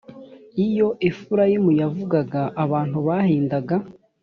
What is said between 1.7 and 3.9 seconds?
yavugaga abantu bahindaga